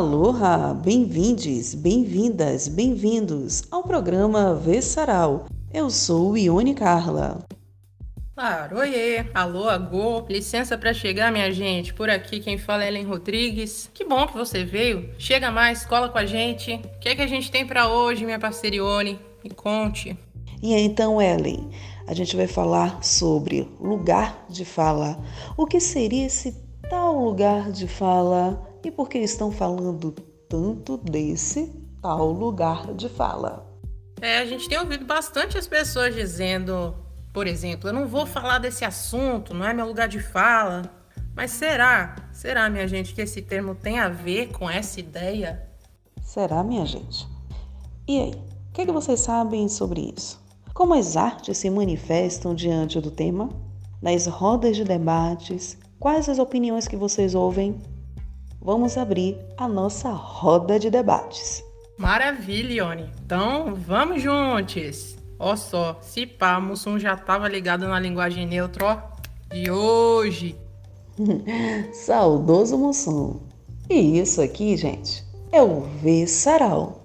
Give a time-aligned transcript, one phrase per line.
[0.00, 5.44] Aloha, bem-vindes, bem-vindas, bem-vindos ao programa Vessaral.
[5.70, 7.46] Eu sou Ione Carla.
[8.34, 11.92] Claro, oiê, alô, agô, licença para chegar, minha gente.
[11.92, 13.90] Por aqui quem fala é Ellen Rodrigues.
[13.92, 15.10] Que bom que você veio.
[15.18, 16.76] Chega mais, cola com a gente.
[16.76, 19.20] O que é que a gente tem para hoje, minha parceira Ione?
[19.44, 20.16] Me conte.
[20.62, 21.68] E então, Ellen,
[22.06, 25.22] a gente vai falar sobre lugar de fala.
[25.58, 26.56] O que seria esse
[26.88, 30.12] tal lugar de fala e por que estão falando
[30.48, 33.66] tanto desse tal lugar de fala?
[34.20, 36.94] É, a gente tem ouvido bastante as pessoas dizendo,
[37.32, 40.82] por exemplo, eu não vou falar desse assunto, não é meu lugar de fala.
[41.34, 45.68] Mas será, será, minha gente, que esse termo tem a ver com essa ideia?
[46.22, 47.26] Será, minha gente?
[48.06, 50.40] E aí, o que, é que vocês sabem sobre isso?
[50.74, 53.48] Como as artes se manifestam diante do tema?
[54.02, 57.80] Nas rodas de debates, quais as opiniões que vocês ouvem?
[58.62, 61.64] Vamos abrir a nossa roda de debates.
[61.96, 63.10] Maravilha, Ione.
[63.24, 65.16] Então, vamos juntos.
[65.38, 70.56] Ó só, se pá, Mussum já tava ligado na linguagem neutra, ó, de hoje.
[71.92, 73.40] Saudoso Mussum.
[73.88, 76.99] E isso aqui, gente, é o V Sarau.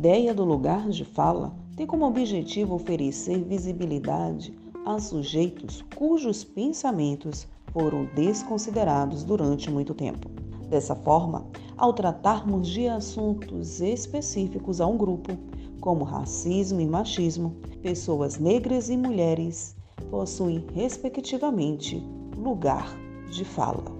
[0.00, 8.06] Ideia do lugar de fala tem como objetivo oferecer visibilidade a sujeitos cujos pensamentos foram
[8.14, 10.30] desconsiderados durante muito tempo.
[10.70, 11.46] Dessa forma,
[11.76, 15.36] ao tratarmos de assuntos específicos a um grupo,
[15.82, 19.76] como racismo e machismo, pessoas negras e mulheres
[20.10, 22.02] possuem, respectivamente,
[22.38, 22.96] lugar
[23.30, 23.99] de fala.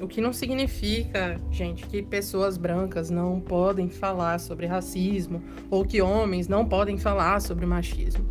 [0.00, 6.00] O que não significa, gente, que pessoas brancas não podem falar sobre racismo ou que
[6.00, 8.24] homens não podem falar sobre machismo.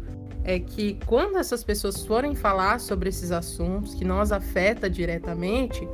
[0.46, 5.86] É que quando essas pessoas forem falar sobre esses assuntos que nós afeta diretamente,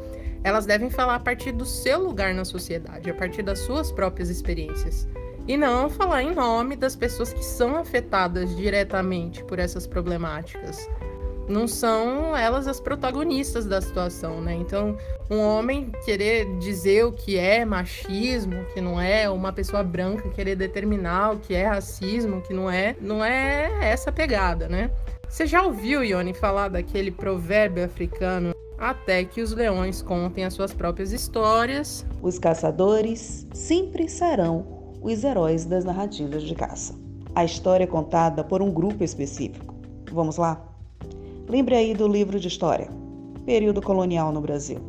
[0.44, 4.30] elas devem falar a partir do seu lugar na sociedade, a partir das suas próprias
[4.30, 5.08] experiências.
[5.48, 10.88] E não falar em nome das pessoas que são afetadas diretamente por essas problemáticas
[11.48, 14.54] não são elas as protagonistas da situação, né?
[14.54, 14.98] Então,
[15.30, 20.56] um homem querer dizer o que é machismo, que não é, uma pessoa branca querer
[20.56, 24.90] determinar o que é racismo, que não é, não é essa pegada, né?
[25.28, 28.54] Você já ouviu, Ione, falar daquele provérbio africano?
[28.78, 32.06] Até que os leões contem as suas próprias histórias.
[32.22, 36.94] Os caçadores sempre serão os heróis das narrativas de caça.
[37.36, 39.74] A história é contada por um grupo específico.
[40.12, 40.73] Vamos lá?
[41.48, 42.90] Lembre aí do livro de história,
[43.46, 44.80] período colonial no Brasil.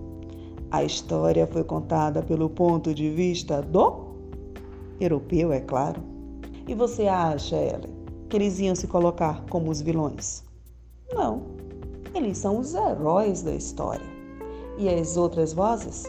[0.70, 4.04] A história foi contada pelo ponto de vista do
[5.00, 6.00] europeu, é claro.
[6.68, 7.92] E você acha, Ellen,
[8.28, 10.44] que eles iam se colocar como os vilões?
[11.12, 11.42] Não,
[12.14, 14.06] eles são os heróis da história.
[14.78, 16.04] E as outras vozes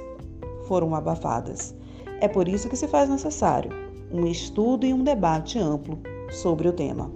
[0.67, 1.75] foram abafadas.
[2.21, 3.71] É por isso que se faz necessário
[4.11, 5.99] um estudo e um debate amplo
[6.31, 7.11] sobre o tema.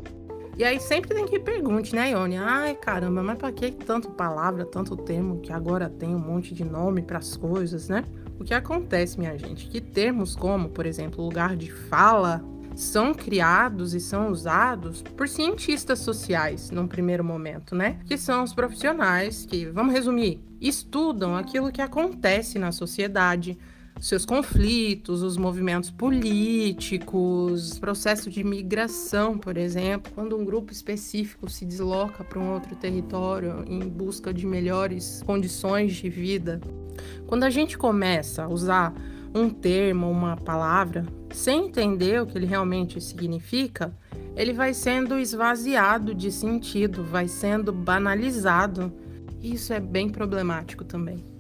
[0.60, 2.36] E aí sempre tem que pergunte, né, Ione?
[2.36, 6.66] Ai, caramba, mas para que tanto palavra, tanto termo que agora tem um monte de
[6.66, 8.04] nome para as coisas, né?
[8.38, 12.44] O que acontece, minha gente, que termos como, por exemplo, lugar de fala,
[12.76, 18.02] são criados e são usados por cientistas sociais num primeiro momento, né?
[18.06, 23.58] Que são os profissionais que, vamos resumir, estudam aquilo que acontece na sociedade,
[24.00, 31.66] seus conflitos, os movimentos políticos, processo de migração, por exemplo, quando um grupo específico se
[31.66, 36.62] desloca para um outro território em busca de melhores condições de vida.
[37.28, 38.94] Quando a gente começa a usar
[39.36, 43.94] um termo, uma palavra, sem entender o que ele realmente significa,
[44.36, 48.92] ele vai sendo esvaziado de sentido, vai sendo banalizado.
[49.42, 51.39] Isso é bem problemático também.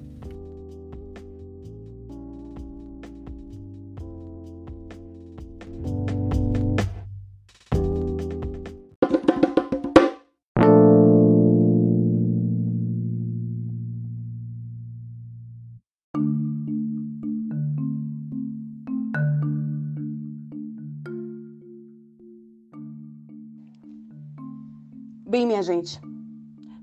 [25.40, 26.02] Bem, minha gente,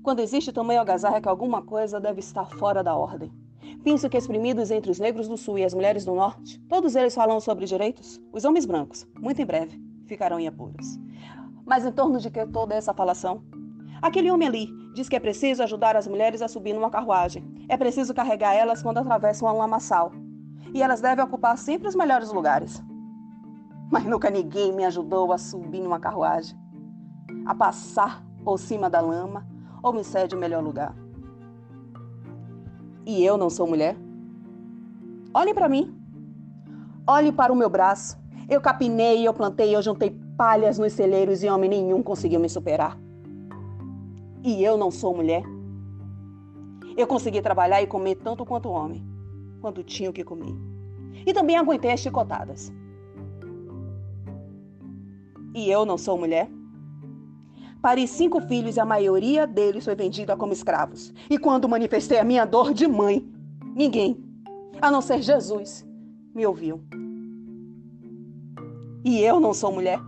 [0.01, 3.31] quando existe tamanho algazarra é que alguma coisa deve estar fora da ordem.
[3.83, 7.13] Penso que exprimidos entre os negros do sul e as mulheres do norte, todos eles
[7.13, 8.19] falam sobre direitos.
[8.33, 10.97] Os homens brancos, muito em breve, ficarão em apuros.
[11.67, 13.43] Mas em torno de que toda essa falação?
[14.01, 17.47] Aquele homem ali diz que é preciso ajudar as mulheres a subir numa carruagem.
[17.69, 20.11] É preciso carregar elas quando atravessam um lamaçal.
[20.73, 22.83] E elas devem ocupar sempre os melhores lugares.
[23.91, 26.57] mas nunca ninguém me ajudou a subir numa carruagem,
[27.45, 29.45] a passar por cima da lama
[29.83, 30.95] ou me cede o melhor lugar.
[33.05, 33.97] E eu não sou mulher?
[35.33, 35.93] Olhe para mim.
[37.05, 38.17] Olhe para o meu braço.
[38.47, 42.97] Eu capinei, eu plantei, eu juntei palhas nos celeiros e homem nenhum conseguiu me superar.
[44.41, 45.43] E eu não sou mulher?
[46.95, 49.05] Eu consegui trabalhar e comer tanto quanto homem,
[49.59, 50.55] quanto tinha o que comer.
[51.25, 52.71] E também aguentei as chicotadas.
[55.53, 56.49] E eu não sou mulher?
[57.81, 61.13] Pari cinco filhos e a maioria deles foi vendida como escravos.
[61.29, 63.25] E quando manifestei a minha dor de mãe,
[63.75, 64.17] ninguém,
[64.81, 65.85] a não ser Jesus,
[66.33, 66.81] me ouviu.
[69.05, 69.99] E eu não sou mulher?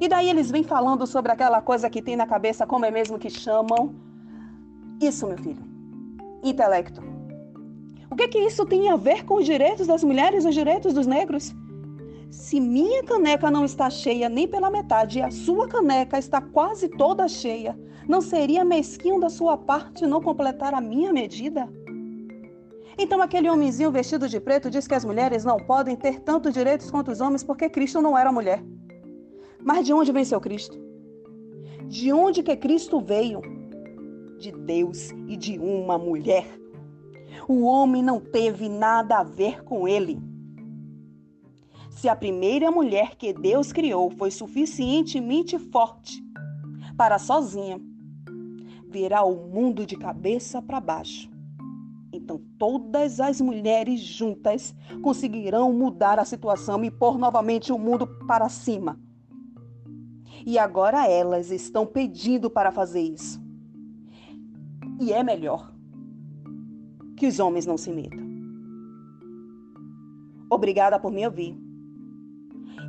[0.00, 3.18] E daí eles vêm falando sobre aquela coisa que tem na cabeça, como é mesmo
[3.18, 3.94] que chamam?
[5.00, 5.62] Isso, meu filho.
[6.42, 7.02] Intelecto.
[8.10, 10.94] O que que isso tem a ver com os direitos das mulheres e os direitos
[10.94, 11.54] dos negros?
[12.30, 16.88] Se minha caneca não está cheia nem pela metade e a sua caneca está quase
[16.88, 17.76] toda cheia,
[18.08, 21.68] não seria mesquinho da sua parte não completar a minha medida?
[22.96, 26.88] Então aquele homenzinho vestido de preto diz que as mulheres não podem ter tantos direitos
[26.88, 28.62] quanto os homens porque Cristo não era mulher.
[29.58, 30.78] Mas de onde venceu Cristo?
[31.88, 33.40] De onde que Cristo veio?
[34.38, 36.46] De Deus e de uma mulher.
[37.48, 40.29] O homem não teve nada a ver com ele.
[42.00, 46.24] Se a primeira mulher que Deus criou foi suficientemente forte
[46.96, 47.78] para sozinha
[48.88, 51.30] virar o mundo de cabeça para baixo,
[52.10, 58.48] então todas as mulheres juntas conseguirão mudar a situação e pôr novamente o mundo para
[58.48, 58.98] cima.
[60.46, 63.38] E agora elas estão pedindo para fazer isso.
[64.98, 65.70] E é melhor
[67.14, 68.26] que os homens não se metam.
[70.48, 71.68] Obrigada por me ouvir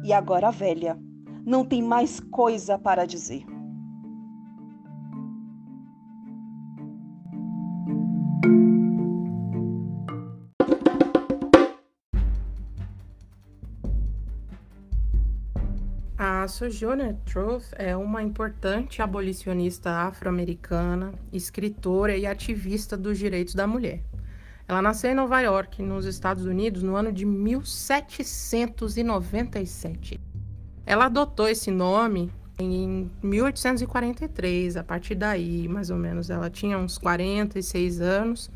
[0.04, 0.98] e agora velha,
[1.46, 3.46] não tem mais coisa para dizer.
[16.42, 24.04] A Sojourner Truth é uma importante abolicionista afro-americana, escritora e ativista dos direitos da mulher.
[24.72, 30.18] Ela nasceu em Nova York, nos Estados Unidos, no ano de 1797.
[30.86, 34.78] Ela adotou esse nome em 1843.
[34.78, 38.50] A partir daí, mais ou menos, ela tinha uns 46 anos.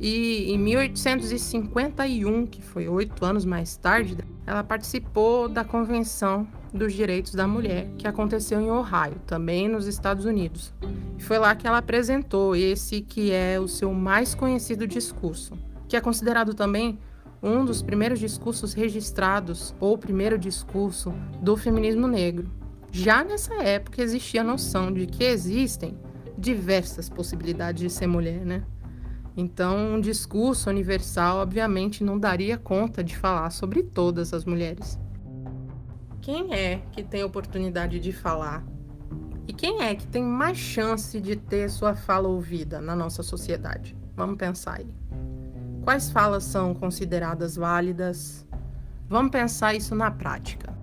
[0.00, 4.16] E em 1851, que foi oito anos mais tarde,
[4.46, 10.24] ela participou da Convenção dos Direitos da Mulher, que aconteceu em Ohio, também nos Estados
[10.24, 10.72] Unidos.
[11.18, 15.58] E foi lá que ela apresentou esse que é o seu mais conhecido discurso,
[15.88, 16.98] que é considerado também
[17.42, 22.50] um dos primeiros discursos registrados, ou primeiro discurso do feminismo negro.
[22.90, 25.96] Já nessa época existia a noção de que existem
[26.36, 28.62] diversas possibilidades de ser mulher, né?
[29.36, 34.98] Então, um discurso universal, obviamente, não daria conta de falar sobre todas as mulheres.
[36.30, 38.62] Quem é que tem oportunidade de falar?
[39.46, 43.96] E quem é que tem mais chance de ter sua fala ouvida na nossa sociedade?
[44.14, 44.86] Vamos pensar aí.
[45.82, 48.46] Quais falas são consideradas válidas?
[49.08, 50.76] Vamos pensar isso na prática.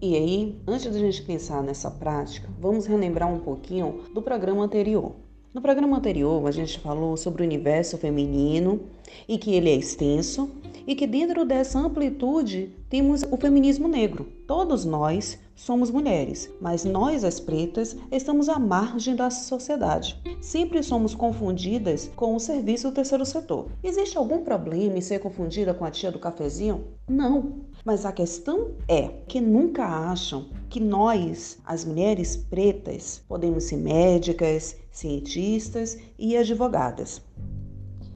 [0.00, 4.64] E aí, antes de a gente pensar nessa prática, vamos relembrar um pouquinho do programa
[4.64, 5.14] anterior.
[5.54, 8.80] No programa anterior, a gente falou sobre o universo feminino
[9.28, 10.50] e que ele é extenso
[10.86, 14.26] e que dentro dessa amplitude temos o feminismo negro.
[14.46, 20.20] Todos nós somos mulheres, mas nós, as pretas, estamos à margem da sociedade.
[20.40, 23.66] Sempre somos confundidas com o serviço do terceiro setor.
[23.82, 26.84] Existe algum problema em ser confundida com a tia do cafezinho?
[27.08, 27.60] Não.
[27.84, 34.76] Mas a questão é que nunca acham que nós, as mulheres pretas, podemos ser médicas,
[34.90, 37.22] cientistas e advogadas.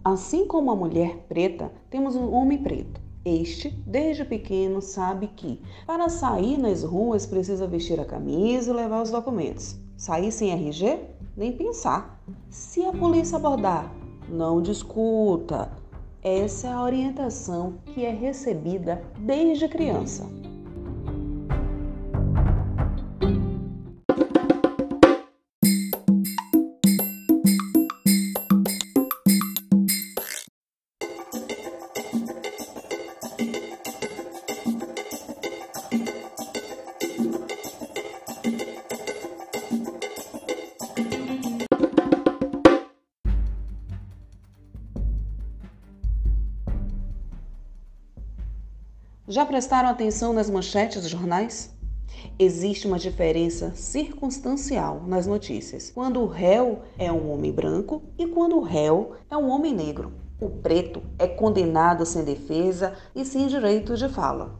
[0.06, 3.00] Assim como a mulher preta, temos um homem preto.
[3.24, 9.02] Este, desde pequeno, sabe que para sair nas ruas precisa vestir a camisa e levar
[9.02, 9.76] os documentos.
[9.96, 11.00] Sair sem RG?
[11.36, 12.22] Nem pensar.
[12.48, 13.92] Se a polícia abordar,
[14.28, 15.72] não discuta.
[16.22, 20.24] Essa é a orientação que é recebida desde criança.
[49.36, 51.70] Já prestaram atenção nas manchetes dos jornais?
[52.38, 58.56] Existe uma diferença circunstancial nas notícias, quando o réu é um homem branco e quando
[58.56, 60.10] o réu é um homem negro.
[60.40, 64.58] O preto é condenado sem defesa e sem direito de fala.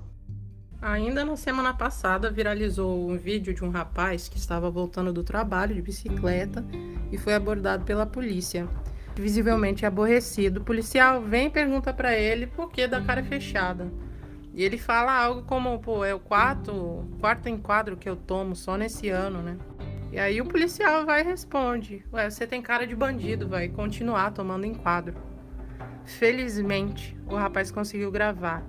[0.82, 5.74] Ainda na semana passada viralizou um vídeo de um rapaz que estava voltando do trabalho
[5.74, 6.62] de bicicleta
[7.10, 8.68] e foi abordado pela polícia.
[9.14, 13.90] Visivelmente aborrecido, o policial vem e pergunta para ele por que da cara fechada.
[14.56, 18.74] E ele fala algo como, pô, é o quarto, quarto enquadro que eu tomo só
[18.74, 19.58] nesse ano, né?
[20.10, 24.30] E aí o policial vai e responde: Ué, você tem cara de bandido, vai continuar
[24.30, 25.14] tomando enquadro.
[26.06, 28.64] Felizmente, o rapaz conseguiu gravar.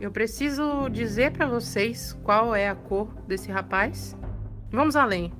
[0.00, 4.16] Eu preciso dizer para vocês qual é a cor desse rapaz?
[4.70, 5.30] Vamos além.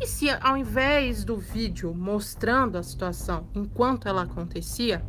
[0.00, 5.04] E se ao invés do vídeo mostrando a situação enquanto ela acontecia,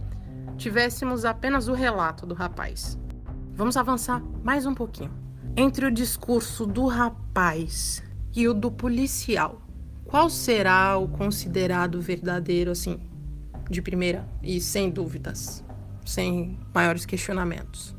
[0.57, 3.01] tivéssemos apenas o relato do rapaz?
[3.55, 5.12] Vamos avançar mais um pouquinho.
[5.55, 8.01] Entre o discurso do rapaz
[8.36, 9.62] e o do policial,
[10.05, 13.00] qual será o considerado verdadeiro, assim,
[13.69, 15.63] de primeira e sem dúvidas,
[16.03, 17.95] sem maiores questionamentos.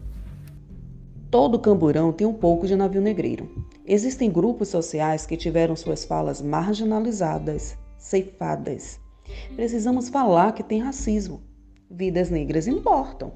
[1.30, 3.48] Todo camburão tem um pouco de navio negreiro.
[3.86, 9.00] Existem grupos sociais que tiveram suas falas marginalizadas, ceifadas.
[9.54, 11.44] Precisamos falar que tem racismo.
[11.88, 13.32] Vidas negras importam.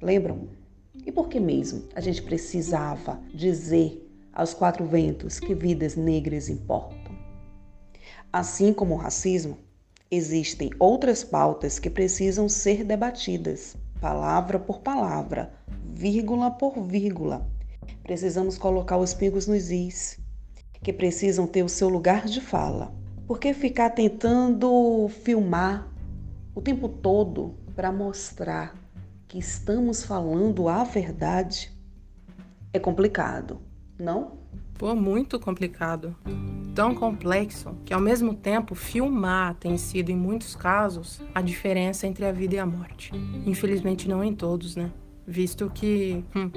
[0.00, 0.61] Lembram?
[1.04, 7.12] E por que mesmo a gente precisava dizer aos quatro ventos que vidas negras importam?
[8.32, 9.58] Assim como o racismo,
[10.14, 15.54] Existem outras pautas que precisam ser debatidas, palavra por palavra,
[15.90, 17.48] vírgula por vírgula.
[18.02, 20.20] Precisamos colocar os pingos nos is,
[20.82, 22.94] que precisam ter o seu lugar de fala.
[23.26, 25.90] Por que ficar tentando filmar
[26.54, 28.74] o tempo todo para mostrar
[29.32, 31.72] que estamos falando a verdade?
[32.70, 33.62] É complicado,
[33.98, 34.32] não?
[34.74, 36.14] Pô, muito complicado
[36.74, 42.26] tão complexo que, ao mesmo tempo, filmar tem sido, em muitos casos, a diferença entre
[42.26, 43.10] a vida e a morte.
[43.46, 44.90] Infelizmente, não em todos, né?
[45.26, 46.50] Visto que hum,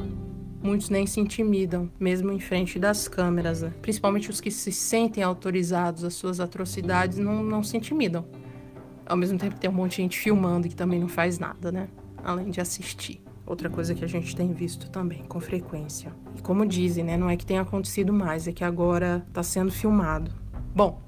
[0.61, 3.71] muitos nem se intimidam, mesmo em frente das câmeras, né?
[3.81, 8.25] Principalmente os que se sentem autorizados às suas atrocidades não, não se intimidam.
[9.05, 11.87] Ao mesmo tempo, tem um monte de gente filmando que também não faz nada, né?
[12.25, 13.23] Além de assistir.
[13.45, 16.11] Outra coisa que a gente tem visto também, com frequência.
[16.35, 17.15] E como dizem, né?
[17.15, 20.31] Não é que tenha acontecido mais, é que agora está sendo filmado.
[20.73, 20.99] Bom,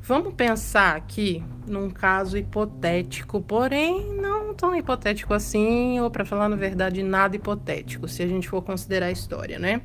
[0.00, 6.54] vamos pensar aqui num caso hipotético, porém não tão hipotético assim, ou para falar na
[6.54, 9.82] verdade, nada hipotético, se a gente for considerar a história, né?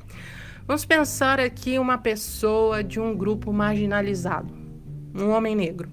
[0.68, 4.54] Vamos pensar aqui uma pessoa de um grupo marginalizado,
[5.12, 5.90] um homem negro.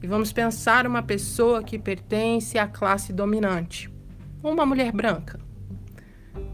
[0.00, 3.95] E vamos pensar uma pessoa que pertence à classe dominante
[4.42, 5.40] uma mulher branca.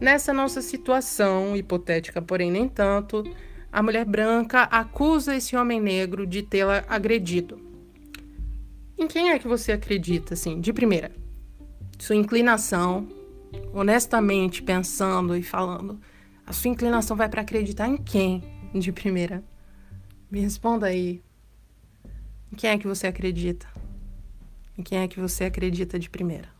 [0.01, 3.23] Nessa nossa situação hipotética, porém nem tanto,
[3.71, 7.61] a mulher branca acusa esse homem negro de tê-la agredido.
[8.99, 11.11] Em quem é que você acredita, assim, de primeira?
[11.99, 13.09] Sua inclinação,
[13.73, 16.01] honestamente pensando e falando,
[16.47, 18.43] a sua inclinação vai para acreditar em quem
[18.75, 19.43] de primeira?
[20.31, 21.23] Me responda aí.
[22.53, 23.67] Em quem é que você acredita?
[24.77, 26.51] Em quem é que você acredita de primeira?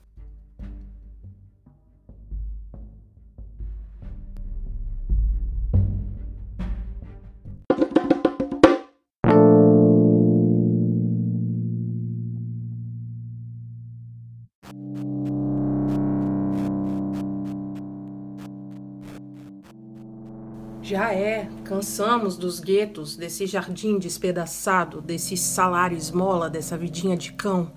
[20.83, 27.71] Já é, cansamos dos guetos, desse jardim despedaçado, desse salário esmola, dessa vidinha de cão.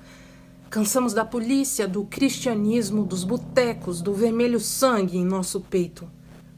[0.71, 6.09] Cansamos da polícia, do cristianismo, dos botecos, do vermelho sangue em nosso peito.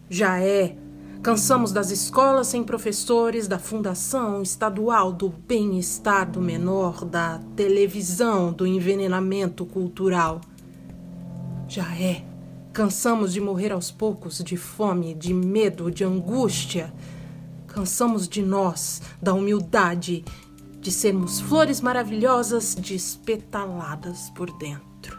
[0.09, 0.77] Já é,
[1.21, 8.65] cansamos das escolas sem professores, da fundação estadual do bem-estar do menor, da televisão, do
[8.65, 10.39] envenenamento cultural.
[11.67, 12.26] Já é.
[12.77, 16.93] Cansamos de morrer aos poucos, de fome, de medo, de angústia.
[17.65, 20.23] Cansamos de nós, da humildade,
[20.79, 25.17] de sermos flores maravilhosas despetaladas por dentro.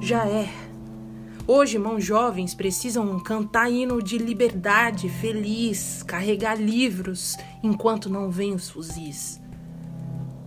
[0.00, 0.48] Já é.
[1.46, 8.70] Hoje, mãos jovens precisam cantar hino de liberdade, feliz, carregar livros enquanto não vêm os
[8.70, 9.38] fuzis.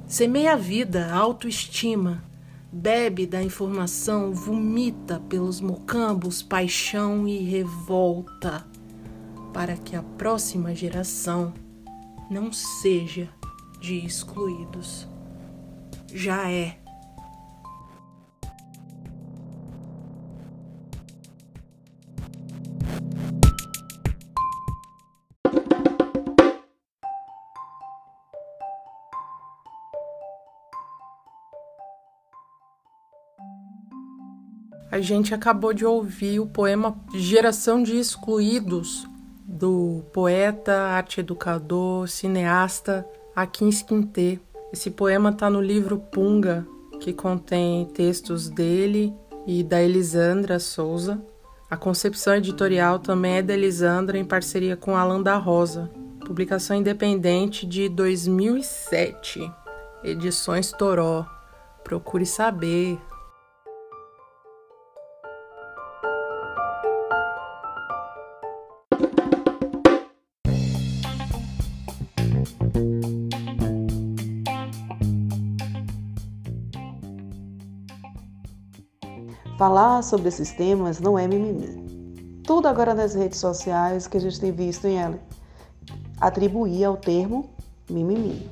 [0.08, 2.24] Semeia a vida, a autoestima,
[2.74, 8.66] bebe da informação, vomita pelos mocambos paixão e revolta,
[9.54, 11.54] para que a próxima geração
[12.32, 13.30] não seja
[13.80, 15.08] de excluídos.
[16.12, 16.83] Já é.
[34.94, 39.08] A gente acabou de ouvir o poema Geração de Excluídos,
[39.44, 43.04] do poeta, arte educador, cineasta
[43.36, 44.40] Akin Quintê.
[44.72, 46.64] Esse poema está no livro Punga,
[47.00, 49.12] que contém textos dele
[49.48, 51.20] e da Elisandra Souza.
[51.72, 55.90] A concepção editorial também é da Elisandra em parceria com Alan da Rosa.
[56.24, 59.52] Publicação independente de 2007.
[60.04, 61.26] Edições Toró.
[61.84, 63.00] Procure saber.
[79.64, 82.42] Falar sobre esses temas não é mimimi.
[82.44, 85.18] Tudo agora nas redes sociais que a gente tem visto em ela
[86.20, 87.50] atribuir ao termo
[87.90, 88.46] mimimi.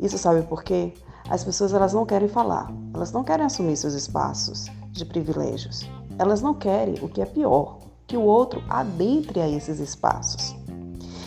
[0.00, 0.94] Isso sabe por quê?
[1.30, 5.88] As pessoas elas não querem falar, elas não querem assumir seus espaços de privilégios.
[6.18, 10.56] Elas não querem o que é pior, que o outro adentre a esses espaços.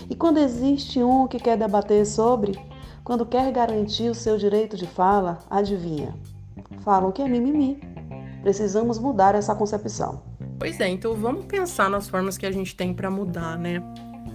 [0.09, 2.59] E quando existe um que quer debater sobre,
[3.01, 6.13] quando quer garantir o seu direito de fala, adivinha?
[6.79, 7.94] Falam que é mimimi.
[8.45, 10.21] Precisamos mudar essa concepção.
[10.59, 13.81] Pois é, então vamos pensar nas formas que a gente tem para mudar, né?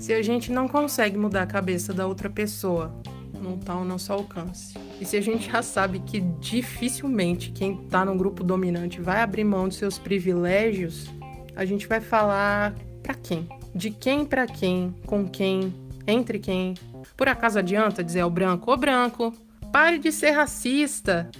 [0.00, 2.92] Se a gente não consegue mudar a cabeça da outra pessoa,
[3.40, 4.74] não está ao nosso alcance.
[5.00, 9.44] E se a gente já sabe que dificilmente quem está no grupo dominante vai abrir
[9.44, 11.08] mão de seus privilégios,
[11.54, 13.48] a gente vai falar para quem?
[13.72, 14.92] De quem para quem?
[15.06, 15.72] Com quem?
[16.04, 16.74] Entre quem?
[17.16, 19.32] Por acaso adianta dizer ao branco, ô branco,
[19.70, 21.30] pare de ser racista.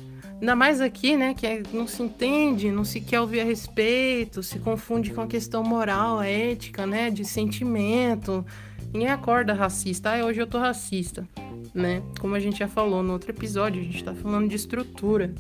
[0.41, 4.43] Ainda mais aqui, né, que é, não se entende, não se quer ouvir a respeito,
[4.43, 8.45] se confunde com a questão moral, ética, né, de sentimento.
[8.91, 10.13] Ninguém acorda racista.
[10.13, 11.29] Ah, hoje eu tô racista,
[11.75, 12.03] né?
[12.19, 15.35] Como a gente já falou no outro episódio, a gente tá falando de estrutura.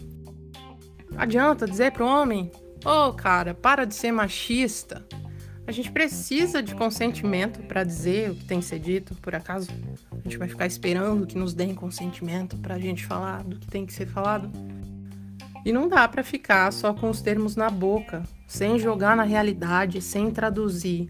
[1.17, 2.51] Adianta dizer pro homem,
[2.85, 5.05] ô oh, cara, para de ser machista.
[5.67, 9.71] A gente precisa de consentimento para dizer o que tem que ser dito, por acaso?
[10.13, 13.87] A gente vai ficar esperando que nos deem consentimento pra gente falar do que tem
[13.87, 14.51] que ser falado?
[15.65, 20.01] E não dá para ficar só com os termos na boca, sem jogar na realidade,
[20.01, 21.09] sem traduzir.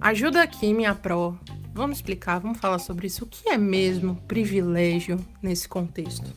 [0.00, 1.38] Ajuda aqui, minha pro.
[1.74, 3.24] Vamos explicar, vamos falar sobre isso.
[3.24, 6.32] O que é mesmo privilégio nesse contexto?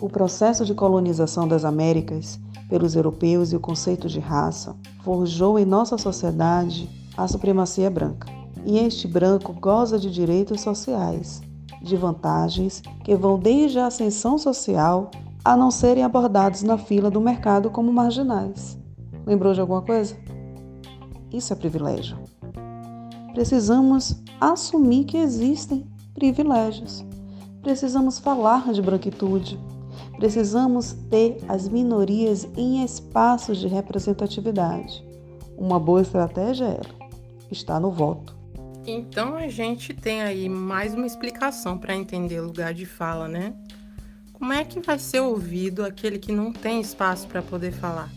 [0.00, 5.64] O processo de colonização das Américas pelos europeus e o conceito de raça forjou em
[5.64, 8.28] nossa sociedade a supremacia branca.
[8.64, 11.40] E este branco goza de direitos sociais,
[11.80, 15.10] de vantagens que vão desde a ascensão social
[15.46, 18.76] a não serem abordados na fila do mercado como marginais.
[19.24, 20.16] Lembrou de alguma coisa?
[21.32, 22.18] Isso é privilégio.
[23.32, 27.06] Precisamos assumir que existem privilégios.
[27.62, 29.56] Precisamos falar de branquitude.
[30.16, 35.06] Precisamos ter as minorias em espaços de representatividade.
[35.56, 36.80] Uma boa estratégia é.
[37.52, 38.36] Está no voto.
[38.84, 43.54] Então a gente tem aí mais uma explicação para entender lugar de fala, né?
[44.38, 48.12] Como é que vai ser ouvido aquele que não tem espaço para poder falar?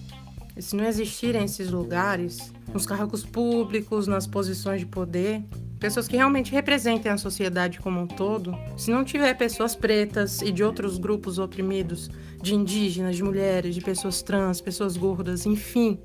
[0.56, 5.42] E se não existirem esses lugares, nos cargos públicos, nas posições de poder,
[5.80, 10.52] pessoas que realmente representem a sociedade como um todo, se não tiver pessoas pretas e
[10.52, 12.10] de outros grupos oprimidos,
[12.42, 15.98] de indígenas, de mulheres, de pessoas trans, pessoas gordas, enfim,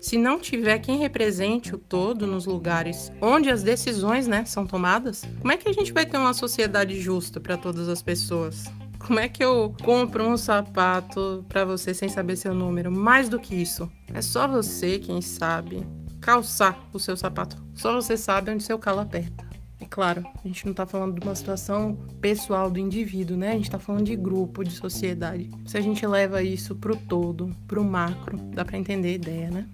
[0.00, 5.22] se não tiver quem represente o todo nos lugares onde as decisões né, são tomadas,
[5.38, 8.64] como é que a gente vai ter uma sociedade justa para todas as pessoas?
[9.00, 12.92] Como é que eu compro um sapato para você sem saber seu número?
[12.92, 15.84] Mais do que isso, é só você quem sabe
[16.20, 17.56] calçar o seu sapato.
[17.74, 19.44] Só você sabe onde seu calo aperta.
[19.80, 23.52] E claro, a gente não tá falando de uma situação pessoal do indivíduo, né?
[23.52, 25.50] A gente tá falando de grupo, de sociedade.
[25.66, 29.66] Se a gente leva isso pro todo, pro macro, dá para entender a ideia, né?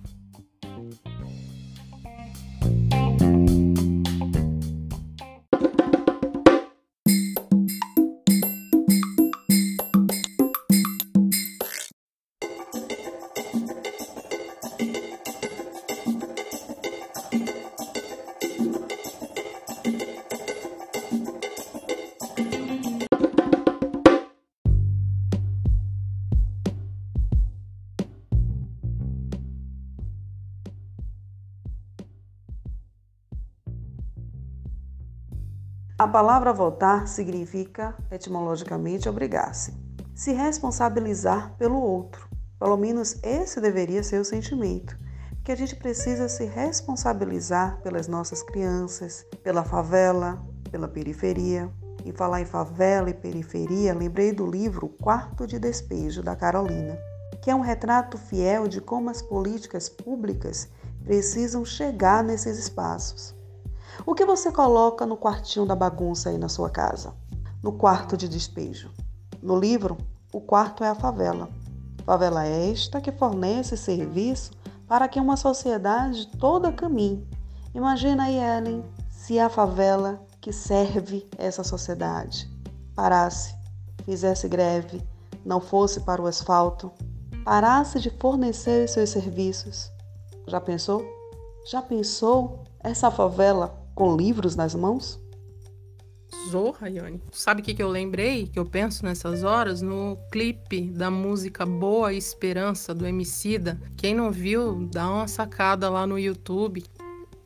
[36.17, 39.75] Palavra votar significa, etimologicamente, obrigar-se,
[40.15, 42.27] se responsabilizar pelo outro.
[42.59, 44.99] Pelo menos esse deveria ser o sentimento,
[45.45, 51.71] que a gente precisa se responsabilizar pelas nossas crianças, pela favela, pela periferia.
[52.03, 56.99] E falar em favela e periferia, lembrei do livro Quarto de Despejo da Carolina,
[57.43, 60.67] que é um retrato fiel de como as políticas públicas
[61.05, 63.36] precisam chegar nesses espaços.
[64.05, 67.15] O que você coloca no quartinho da bagunça aí na sua casa?
[67.63, 68.91] No quarto de despejo?
[69.43, 69.97] No livro,
[70.33, 71.49] o quarto é a favela.
[72.05, 74.53] Favela esta que fornece serviço
[74.87, 77.27] para que uma sociedade toda caminhe.
[77.75, 82.51] Imagina aí, Ellen, se a favela que serve essa sociedade
[82.95, 83.55] parasse,
[84.05, 85.03] fizesse greve,
[85.45, 86.93] não fosse para o asfalto,
[87.45, 89.91] parasse de fornecer seus serviços.
[90.47, 91.05] Já pensou?
[91.67, 95.19] Já pensou essa favela com livros nas mãos?
[96.51, 97.21] Zorra, Ione.
[97.33, 99.81] Sabe o que, que eu lembrei, que eu penso nessas horas?
[99.81, 103.81] No clipe da música Boa Esperança, do Emicida.
[103.97, 106.85] Quem não viu, dá uma sacada lá no YouTube.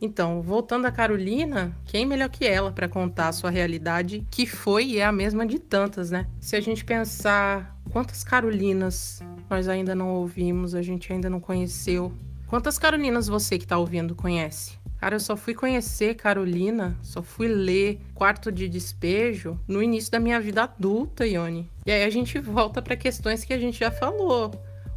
[0.02, 4.86] Então, voltando a Carolina, quem melhor que ela para contar a sua realidade, que foi
[4.86, 6.26] e é a mesma de tantas, né?
[6.40, 12.12] Se a gente pensar quantas Carolinas nós ainda não ouvimos, a gente ainda não conheceu.
[12.48, 14.79] Quantas Carolinas você que está ouvindo conhece?
[15.00, 20.20] Cara, eu só fui conhecer Carolina, só fui ler Quarto de Despejo no início da
[20.20, 21.70] minha vida adulta, Ione.
[21.86, 24.52] E aí a gente volta para questões que a gente já falou.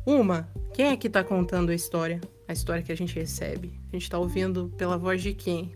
[0.05, 2.19] Uma, quem é que tá contando a história?
[2.45, 3.79] A história que a gente recebe.
[3.87, 5.73] A gente tá ouvindo pela voz de quem?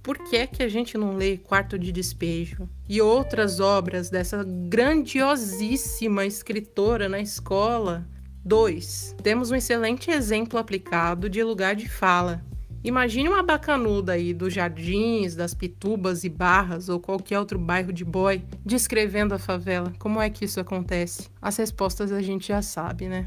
[0.00, 4.44] Por que é que a gente não lê Quarto de Despejo e outras obras dessa
[4.44, 8.06] grandiosíssima escritora na escola?
[8.44, 9.16] 2.
[9.24, 12.44] Temos um excelente exemplo aplicado de lugar de fala
[12.86, 18.04] Imagine uma bacanuda aí dos jardins, das pitubas e barras ou qualquer outro bairro de
[18.04, 19.92] boy descrevendo a favela.
[19.98, 21.28] Como é que isso acontece?
[21.42, 23.26] As respostas a gente já sabe, né?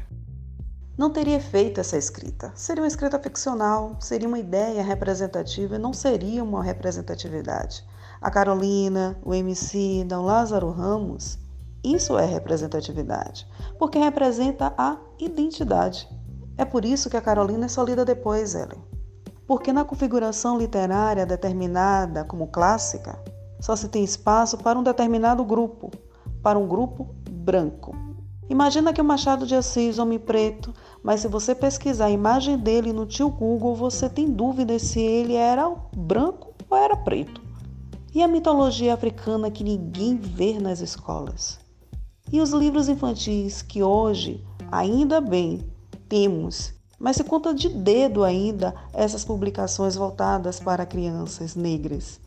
[0.96, 2.50] Não teria feito essa escrita.
[2.54, 7.84] Seria uma escrita ficcional, seria uma ideia representativa e não seria uma representatividade.
[8.18, 11.38] A Carolina, o MC, o Lázaro Ramos,
[11.84, 13.46] isso é representatividade,
[13.78, 16.08] porque representa a identidade.
[16.56, 18.88] É por isso que a Carolina é só lida depois, Ellen
[19.50, 23.20] porque na configuração literária determinada como clássica,
[23.58, 25.90] só se tem espaço para um determinado grupo,
[26.40, 27.92] para um grupo branco.
[28.48, 32.92] Imagina que o Machado de Assis, homem preto, mas se você pesquisar a imagem dele
[32.92, 37.42] no tio Google, você tem dúvidas se ele era branco ou era preto.
[38.14, 41.58] E a mitologia africana que ninguém vê nas escolas.
[42.32, 45.68] E os livros infantis que hoje, ainda bem,
[46.08, 52.20] temos mas se conta de dedo ainda essas publicações voltadas para crianças negras.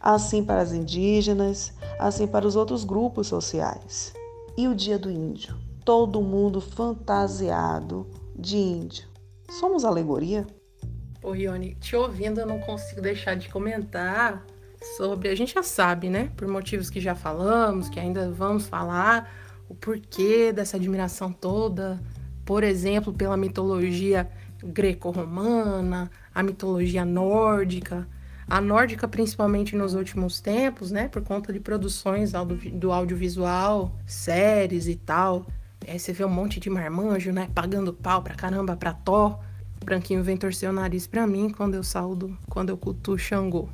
[0.00, 4.12] Assim para as indígenas, assim para os outros grupos sociais.
[4.56, 5.58] E o Dia do Índio?
[5.84, 9.08] Todo mundo fantasiado de índio.
[9.50, 10.46] Somos alegoria?
[11.22, 14.44] Ô, Ione, te ouvindo, eu não consigo deixar de comentar
[14.96, 15.28] sobre.
[15.28, 16.30] A gente já sabe, né?
[16.36, 19.32] Por motivos que já falamos, que ainda vamos falar,
[19.68, 22.00] o porquê dessa admiração toda
[22.44, 24.28] por exemplo, pela mitologia
[24.64, 28.06] greco-romana, a mitologia nórdica,
[28.48, 32.32] a nórdica principalmente nos últimos tempos, né, por conta de produções
[32.72, 35.46] do audiovisual, séries e tal.
[35.86, 39.38] Aí você vê um monte de marmanjo, né, pagando pau pra caramba pra Thor.
[39.80, 43.68] O branquinho vem torcer o nariz pra mim quando eu saldo, quando eu cultuo Xangô.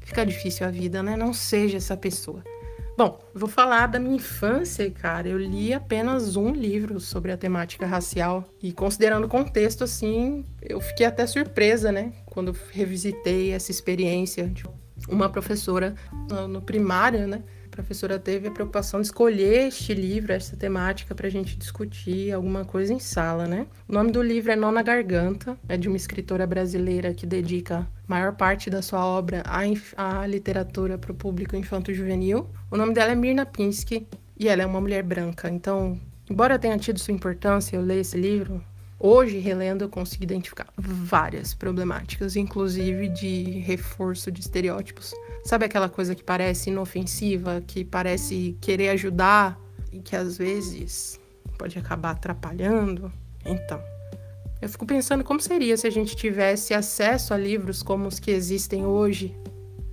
[0.00, 1.16] Fica difícil a vida, né?
[1.16, 2.42] Não seja essa pessoa.
[2.96, 5.28] Bom, vou falar da minha infância, cara.
[5.28, 10.80] Eu li apenas um livro sobre a temática racial e considerando o contexto assim, eu
[10.80, 14.64] fiquei até surpresa, né, quando revisitei essa experiência de
[15.08, 15.94] uma professora
[16.48, 17.42] no primário, né,
[17.76, 22.64] professora teve a preocupação de escolher este livro, essa temática, para a gente discutir alguma
[22.64, 23.66] coisa em sala, né?
[23.86, 27.86] O nome do livro é Nona Garganta, é de uma escritora brasileira que dedica a
[28.06, 29.60] maior parte da sua obra à,
[29.96, 32.48] à literatura para o público infanto-juvenil.
[32.70, 34.06] O nome dela é Mirna Pinsky
[34.38, 35.48] e ela é uma mulher branca.
[35.48, 38.62] Então, embora tenha tido sua importância eu ler esse livro,
[38.98, 45.12] Hoje, relendo, eu consigo identificar várias problemáticas, inclusive de reforço de estereótipos.
[45.44, 49.60] Sabe aquela coisa que parece inofensiva, que parece querer ajudar
[49.92, 51.20] e que às vezes
[51.58, 53.12] pode acabar atrapalhando?
[53.44, 53.80] Então,
[54.66, 58.32] eu fico pensando como seria se a gente tivesse acesso a livros como os que
[58.32, 59.32] existem hoje.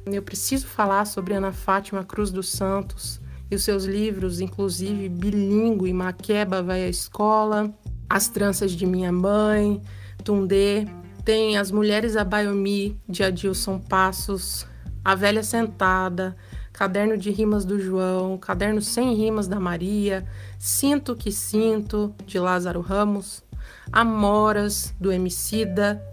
[0.03, 5.93] Eu preciso falar sobre Ana Fátima Cruz dos Santos e os seus livros, inclusive bilíngue,
[5.93, 7.71] Maqueba vai à escola,
[8.09, 9.79] as Tranças de Minha Mãe,
[10.23, 10.87] Tundê.
[11.23, 14.67] Tem As Mulheres da Baiomi, de Adilson Passos,
[15.05, 16.35] A Velha Sentada,
[16.73, 20.27] Caderno de Rimas do João, Caderno Sem Rimas da Maria,
[20.59, 23.41] Sinto que Sinto, de Lázaro Ramos,
[23.91, 26.03] Amoras, do Emicida,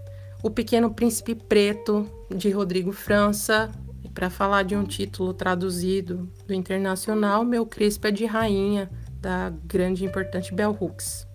[0.43, 3.71] O Pequeno Príncipe Preto, de Rodrigo França,
[4.05, 9.53] e para falar de um título traduzido do internacional, Meu Crispo é de Rainha, da
[9.65, 11.27] grande e importante Bell Hooks.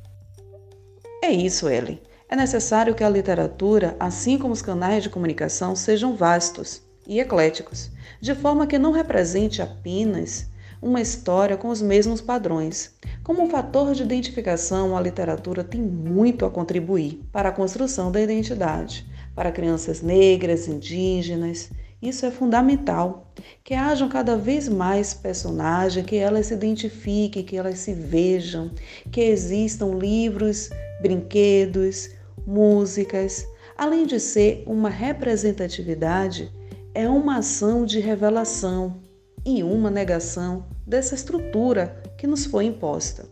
[1.23, 2.01] É isso, Ellen.
[2.28, 7.91] É necessário que a literatura, assim como os canais de comunicação, sejam vastos e ecléticos,
[8.19, 10.49] de forma que não represente apenas
[10.81, 12.93] uma história com os mesmos padrões.
[13.23, 18.21] Como um fator de identificação, a literatura tem muito a contribuir para a construção da
[18.21, 21.69] identidade, para crianças negras, indígenas.
[22.01, 23.31] Isso é fundamental,
[23.63, 28.69] que hajam cada vez mais personagens, que elas se identifiquem, que elas se vejam,
[29.11, 30.69] que existam livros,
[31.01, 32.11] brinquedos,
[32.45, 33.47] músicas.
[33.77, 36.51] Além de ser uma representatividade,
[36.93, 39.04] é uma ação de revelação
[39.45, 43.25] e uma negação dessa estrutura que nos foi imposta.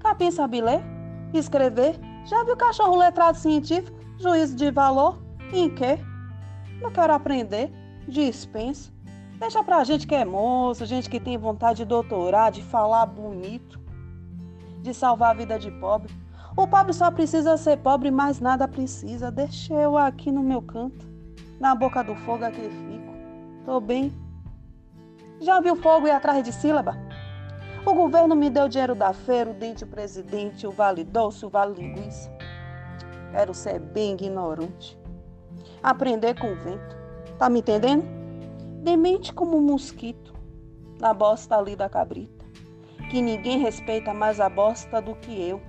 [0.00, 0.80] Capim sabe ler,
[1.32, 5.18] escrever, já viu cachorro letrado científico, juízo de valor?
[5.52, 5.98] Em quê?
[6.80, 7.72] Não quero aprender.
[8.06, 8.92] Dispensa.
[9.38, 13.78] Deixa pra gente que é moço, gente que tem vontade de doutorar, de falar bonito,
[14.82, 16.12] de salvar a vida de pobre.
[16.56, 19.30] O pobre só precisa ser pobre, mais nada precisa.
[19.30, 21.06] Deixa eu aqui no meu canto,
[21.60, 23.14] na boca do fogo aqui fico.
[23.64, 24.12] Tô bem.
[25.40, 26.96] Já viu fogo ir atrás de sílaba?
[27.86, 31.48] O governo me deu dinheiro da feira, o dente o presidente, o vale doce, o
[31.48, 32.37] vale linguiça.
[33.30, 34.98] Quero ser bem ignorante.
[35.82, 36.96] Aprender com o vento.
[37.38, 38.04] Tá me entendendo?
[38.82, 40.34] Demente como um mosquito
[41.00, 42.44] na bosta ali da cabrita.
[43.10, 45.60] Que ninguém respeita mais a bosta do que eu,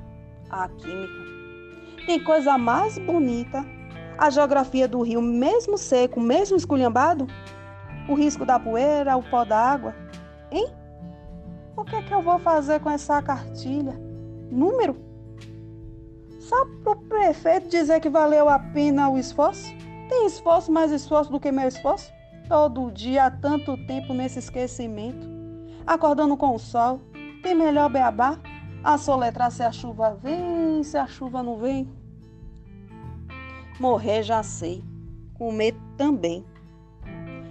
[0.50, 1.30] a química.
[2.06, 3.64] Tem coisa mais bonita
[4.18, 7.26] a geografia do rio, mesmo seco, mesmo esculhambado?
[8.10, 9.96] O risco da poeira, o pó da água?
[10.52, 10.68] Hein?
[11.78, 13.94] O que é que eu vou fazer com essa cartilha?
[14.52, 15.09] Número?
[16.50, 19.72] Só para o prefeito dizer que valeu a pena o esforço?
[20.10, 22.12] Tem esforço mais esforço do que meu esforço?
[22.48, 25.28] Todo dia há tanto tempo nesse esquecimento.
[25.86, 27.02] Acordando com o sol.
[27.44, 28.40] Tem melhor beabá?
[28.84, 31.88] A soletrar se a chuva vem, se a chuva não vem.
[33.80, 34.84] Morrer já sei.
[35.36, 36.44] Comer também.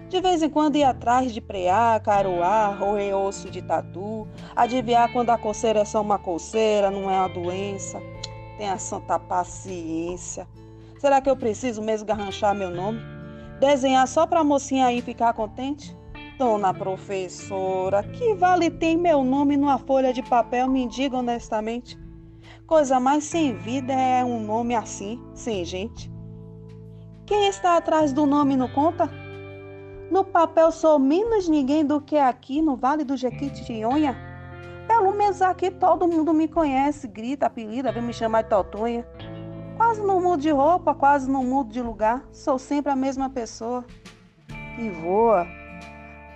[0.09, 5.31] De vez em quando ir atrás de preá, caroá, roer osso de tatu, adivinhar quando
[5.31, 8.03] a coceira é só uma coceira, não é uma doença.
[8.59, 10.47] Tenha santa paciência.
[10.99, 13.01] Será que eu preciso mesmo garranchar meu nome?
[13.61, 15.97] Desenhar só para a mocinha aí ficar contente?
[16.37, 21.97] Dona professora, que vale tem meu nome numa folha de papel, me diga honestamente.
[22.66, 26.12] Coisa mais sem vida é um nome assim, sem gente.
[27.27, 29.09] Quem está atrás do nome não conta?
[30.11, 34.28] No papel sou menos ninguém do que aqui no Vale do Jequitinhonha.
[34.88, 39.07] Pelo menos aqui todo mundo me conhece, grita, apelida, vem me chamar de Totonha.
[39.77, 43.85] Quase não mudo de roupa, quase não mudo de lugar, sou sempre a mesma pessoa.
[44.79, 45.46] E voa.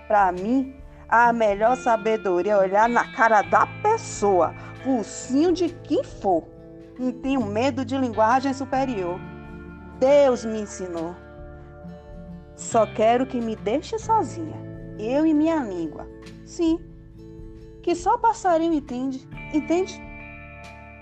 [0.07, 0.75] Para mim,
[1.09, 6.43] a melhor sabedoria é olhar na cara da pessoa, focinho de quem for.
[6.99, 9.19] Não tenho medo de linguagem superior.
[9.99, 11.15] Deus me ensinou.
[12.55, 14.55] Só quero que me deixe sozinha,
[14.99, 16.07] eu e minha língua.
[16.45, 16.79] Sim,
[17.83, 19.27] que só passarinho entende.
[19.53, 20.01] Entende?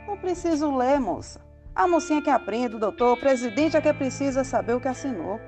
[0.08, 1.40] Não preciso ler, moça.
[1.74, 5.40] A mocinha que aprende, o doutor, o presidente é que precisa saber o que assinou.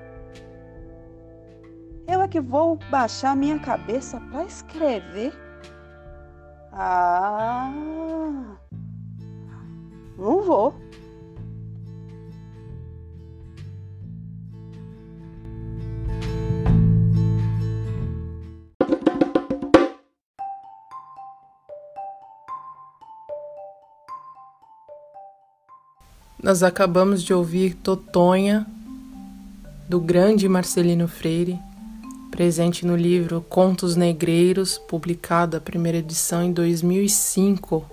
[2.07, 5.33] Eu é que vou baixar minha cabeça para escrever.
[6.71, 7.71] Ah,
[10.17, 10.82] não vou.
[26.43, 28.67] Nós acabamos de ouvir Totonha,
[29.87, 31.57] do grande Marcelino Freire,
[32.29, 37.92] presente no livro Contos Negreiros, publicado a primeira edição em 2005.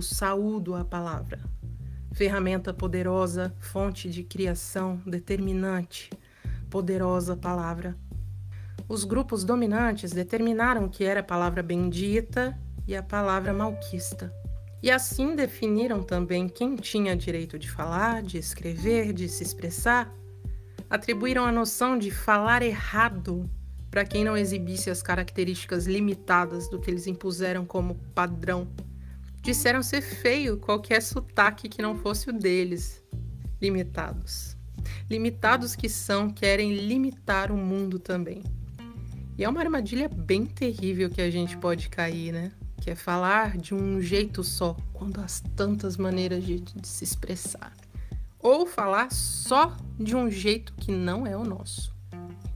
[0.00, 1.38] Eu saúdo a palavra.
[2.12, 6.08] Ferramenta poderosa, fonte de criação determinante.
[6.70, 7.94] Poderosa palavra.
[8.88, 12.58] os grupos dominantes determinaram que era a palavra bendita
[12.88, 14.32] e a palavra malquista.
[14.82, 20.10] E assim definiram também quem tinha direito de falar, de escrever, de se expressar.
[20.88, 23.44] Atribuíram a noção de falar errado
[23.90, 28.66] para quem não exibisse as características limitadas do que eles impuseram como padrão.
[29.42, 33.02] Disseram ser feio qualquer sotaque que não fosse o deles.
[33.60, 34.56] Limitados.
[35.08, 38.42] Limitados que são, querem limitar o mundo também.
[39.38, 42.52] E é uma armadilha bem terrível que a gente pode cair, né?
[42.80, 45.26] Que é falar de um jeito só, quando há
[45.56, 47.72] tantas maneiras de, de se expressar.
[48.38, 51.94] Ou falar só de um jeito que não é o nosso.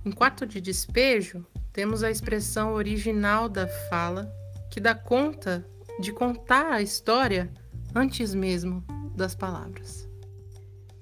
[0.05, 4.31] Em quarto de despejo, temos a expressão original da fala,
[4.70, 5.66] que dá conta
[6.00, 7.52] de contar a história
[7.94, 10.09] antes mesmo das palavras.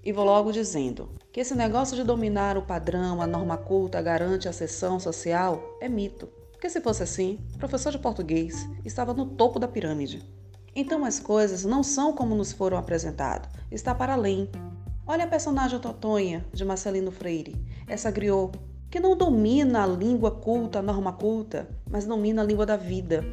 [0.05, 4.48] E vou logo dizendo: que esse negócio de dominar o padrão, a norma culta, garante
[4.48, 6.28] a sessão social é mito.
[6.52, 10.22] Porque se fosse assim, professor de português estava no topo da pirâmide.
[10.76, 14.48] Então as coisas não são como nos foram apresentadas, está para além.
[15.07, 17.57] Olha a personagem Totonha, de Marcelino Freire,
[17.88, 18.59] essa griot,
[18.90, 23.24] que não domina a língua culta, a norma culta, mas domina a língua da vida,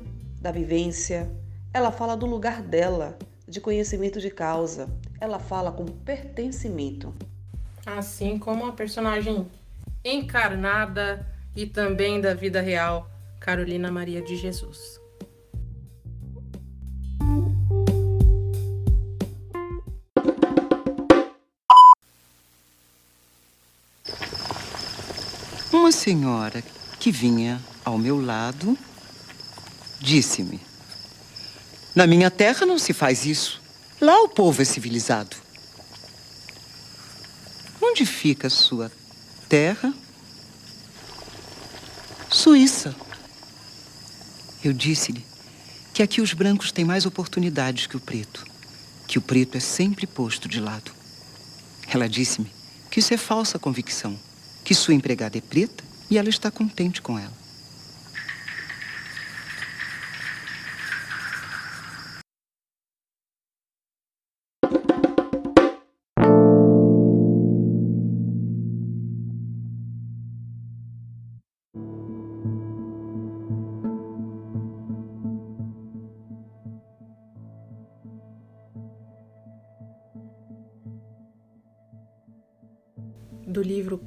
[0.42, 1.30] da vivência.
[1.74, 4.90] Ela fala do lugar dela, de conhecimento de causa.
[5.20, 7.14] Ela fala com pertencimento
[7.98, 9.48] assim como a personagem
[10.04, 15.00] encarnada e também da vida real, Carolina Maria de Jesus.
[25.72, 26.62] Uma senhora
[27.00, 28.78] que vinha ao meu lado
[30.00, 30.69] disse-me:
[31.96, 33.62] Na minha terra não se faz isso.
[34.00, 35.36] Lá o povo é civilizado.
[37.82, 38.92] Onde fica sua
[39.48, 39.94] terra?
[42.30, 42.96] Suíça.
[44.64, 45.26] Eu disse-lhe
[45.94, 48.46] que aqui os brancos têm mais oportunidades que o preto,
[49.08, 50.92] que o preto é sempre posto de lado.
[51.88, 52.52] Ela disse-me
[52.92, 54.18] que isso é falsa convicção,
[54.64, 57.39] que sua empregada é preta e ela está contente com ela.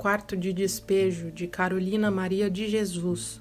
[0.03, 3.41] Quarto de Despejo de Carolina Maria de Jesus,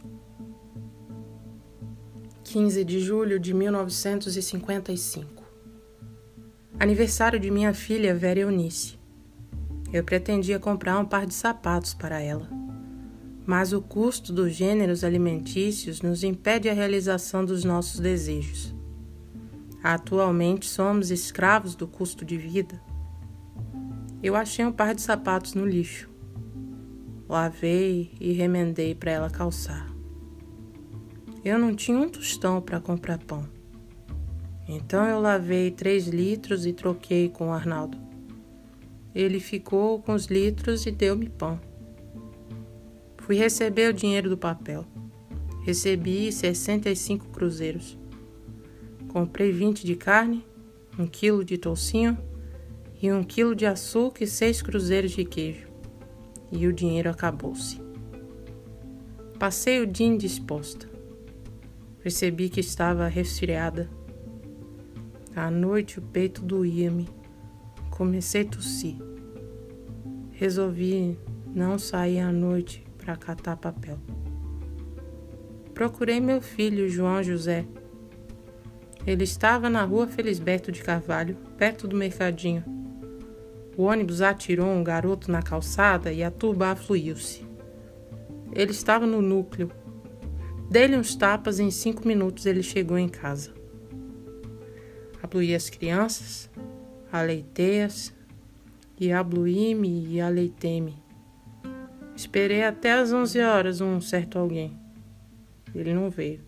[2.44, 5.44] 15 de julho de 1955.
[6.80, 9.00] Aniversário de minha filha Vera Eunice.
[9.92, 12.48] Eu pretendia comprar um par de sapatos para ela,
[13.44, 18.72] mas o custo dos gêneros alimentícios nos impede a realização dos nossos desejos.
[19.82, 22.80] Atualmente somos escravos do custo de vida
[24.24, 26.11] eu achei um par de sapatos no lixo.
[27.32, 29.90] Lavei e remendei para ela calçar.
[31.46, 33.48] Eu não tinha um tostão para comprar pão.
[34.68, 37.98] Então eu lavei três litros e troquei com o Arnaldo.
[39.16, 41.58] Ele ficou com os litros e deu-me pão.
[43.20, 44.86] Fui receber o dinheiro do papel.
[45.64, 47.98] Recebi 65 cruzeiros.
[49.08, 50.46] Comprei 20 de carne,
[51.00, 52.18] um quilo de toucinho
[53.02, 55.71] e um quilo de açúcar e seis cruzeiros de queijo.
[56.52, 57.82] E o dinheiro acabou-se.
[59.40, 60.88] Passei o dia indisposta.
[62.04, 63.90] Percebi que estava resfriada.
[65.36, 67.08] À noite o peito doía-me.
[67.90, 68.96] Comecei a tossir.
[70.32, 71.18] Resolvi
[71.54, 73.98] não sair à noite para catar papel.
[75.74, 77.66] Procurei meu filho, João José.
[79.06, 82.81] Ele estava na rua Felisberto de Carvalho, perto do mercadinho.
[83.78, 87.46] O ônibus atirou um garoto na calçada e a turba afluiu-se.
[88.54, 89.72] Ele estava no núcleo.
[90.70, 93.54] Dei-lhe uns tapas e em cinco minutos ele chegou em casa.
[95.24, 96.50] Abluí as crianças,
[97.12, 98.14] aleitei-as,
[99.00, 100.96] e abluí-me e aleitei-me.
[102.16, 104.78] Esperei até às onze horas um certo alguém.
[105.74, 106.42] Ele não veio.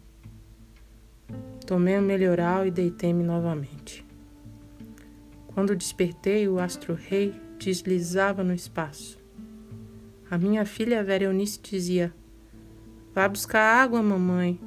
[1.66, 4.03] Tomei o melhoral e deitei-me novamente.
[5.54, 9.20] Quando despertei, o astro-rei deslizava no espaço.
[10.30, 12.14] A minha filha Vera Eunice dizia:
[13.14, 14.60] Vá buscar água, mamãe.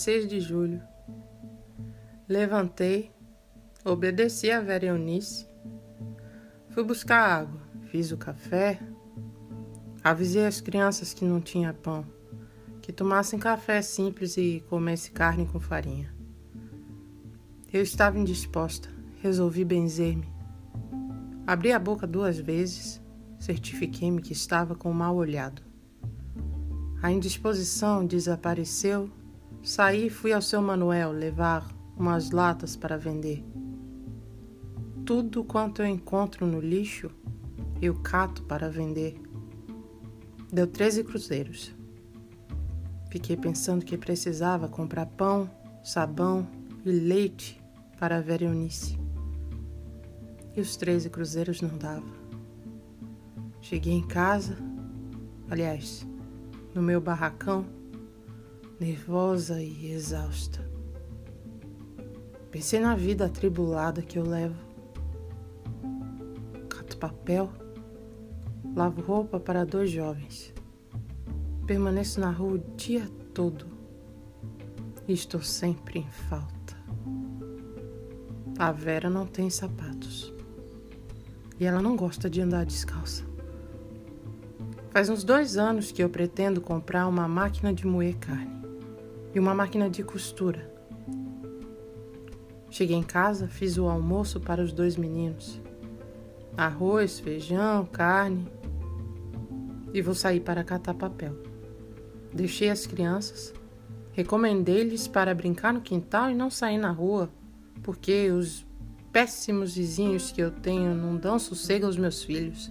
[0.00, 0.80] 16 de julho.
[2.26, 3.10] Levantei,
[3.84, 5.46] obedeci a Vera Eunice,
[6.70, 8.80] fui buscar água, fiz o café,
[10.02, 12.06] avisei as crianças que não tinha pão,
[12.80, 16.14] que tomassem café simples e comessem carne com farinha.
[17.70, 18.88] Eu estava indisposta,
[19.20, 20.32] resolvi benzer-me.
[21.46, 23.02] Abri a boca duas vezes,
[23.38, 25.60] certifiquei-me que estava com mal olhado.
[27.02, 29.10] A indisposição desapareceu
[29.62, 33.44] Saí e fui ao seu Manuel levar umas latas para vender.
[35.04, 37.10] Tudo quanto eu encontro no lixo,
[37.80, 39.20] eu cato para vender.
[40.50, 41.74] Deu 13 cruzeiros.
[43.10, 45.50] Fiquei pensando que precisava comprar pão,
[45.84, 46.48] sabão
[46.84, 47.60] e leite
[47.98, 48.98] para a Vera Eunice.
[50.56, 52.20] E os 13 cruzeiros não dava.
[53.60, 54.56] Cheguei em casa,
[55.50, 56.06] aliás,
[56.74, 57.66] no meu barracão,
[58.80, 60.66] nervosa e exausta.
[62.50, 64.56] Pensei na vida atribulada que eu levo.
[66.70, 67.52] Cato papel,
[68.74, 70.54] lavo roupa para dois jovens.
[71.66, 73.66] Permaneço na rua o dia todo
[75.06, 76.74] e estou sempre em falta.
[78.58, 80.32] A Vera não tem sapatos
[81.58, 83.24] e ela não gosta de andar descalça.
[84.90, 88.59] Faz uns dois anos que eu pretendo comprar uma máquina de moer carne
[89.34, 90.70] e uma máquina de costura.
[92.70, 95.60] Cheguei em casa, fiz o almoço para os dois meninos:
[96.56, 98.46] arroz, feijão, carne.
[99.92, 101.36] E vou sair para catar papel.
[102.32, 103.52] Deixei as crianças,
[104.12, 107.28] recomendei-lhes para brincar no quintal e não sair na rua,
[107.82, 108.64] porque os
[109.12, 112.70] péssimos vizinhos que eu tenho não dão sossego aos meus filhos.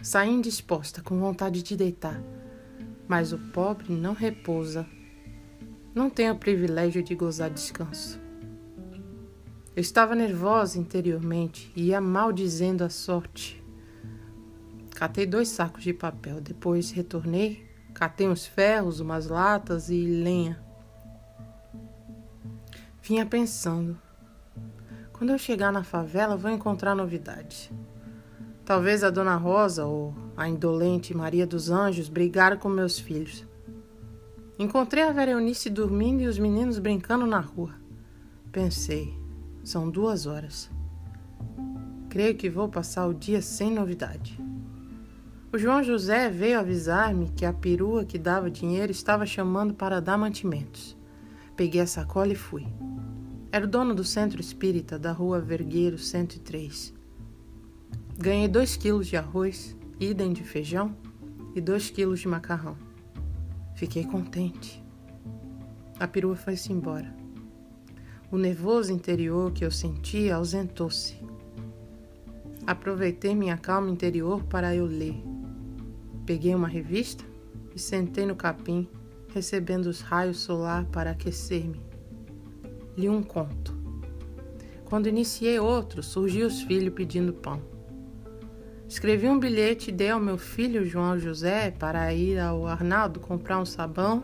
[0.00, 2.22] Saí indisposta, com vontade de deitar,
[3.08, 4.86] mas o pobre não repousa
[5.94, 8.20] não tenho o privilégio de gozar descanso.
[9.74, 13.62] Eu estava nervosa interiormente e ia maldizendo a sorte.
[14.94, 20.62] Catei dois sacos de papel, depois retornei, catei uns ferros, umas latas e lenha.
[23.02, 23.98] Vinha pensando:
[25.12, 27.70] quando eu chegar na favela, vou encontrar novidades.
[28.64, 33.44] Talvez a Dona Rosa ou a indolente Maria dos Anjos brigaram com meus filhos.
[34.62, 37.74] Encontrei a Vera Eunice dormindo e os meninos brincando na rua.
[38.52, 39.12] Pensei,
[39.64, 40.70] são duas horas.
[42.08, 44.38] Creio que vou passar o dia sem novidade.
[45.52, 50.16] O João José veio avisar-me que a perua que dava dinheiro estava chamando para dar
[50.16, 50.96] mantimentos.
[51.56, 52.64] Peguei a sacola e fui.
[53.50, 56.94] Era o dono do centro espírita da rua Vergueiro 103.
[58.16, 60.96] Ganhei dois quilos de arroz, idem de feijão
[61.52, 62.91] e dois quilos de macarrão.
[63.82, 64.80] Fiquei contente.
[65.98, 67.12] A perua foi-se embora.
[68.30, 71.16] O nervoso interior que eu sentia ausentou-se.
[72.64, 75.20] Aproveitei minha calma interior para eu ler.
[76.24, 77.24] Peguei uma revista
[77.74, 78.88] e sentei no capim,
[79.34, 81.82] recebendo os raios solar para aquecer-me.
[82.96, 83.76] Li um conto.
[84.84, 87.60] Quando iniciei outro, surgiu os filhos pedindo pão.
[88.92, 93.58] Escrevi um bilhete e dei ao meu filho João José para ir ao Arnaldo comprar
[93.58, 94.22] um sabão,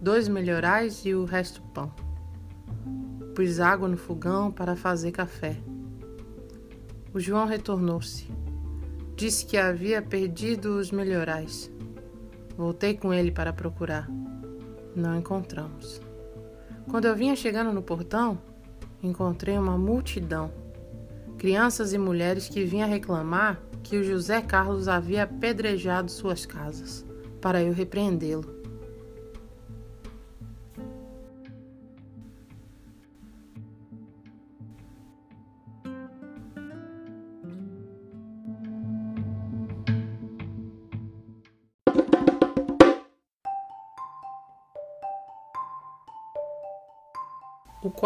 [0.00, 1.92] dois melhorais e o resto pão.
[3.34, 5.56] Pus água no fogão para fazer café.
[7.12, 8.28] O João retornou-se.
[9.16, 11.68] Disse que havia perdido os melhorais.
[12.56, 14.08] Voltei com ele para procurar.
[14.94, 16.00] Não encontramos.
[16.88, 18.38] Quando eu vinha chegando no portão,
[19.02, 20.52] encontrei uma multidão.
[21.38, 27.04] Crianças e mulheres que vinham reclamar que o José Carlos havia apedrejado suas casas,
[27.40, 28.55] para eu repreendê-lo.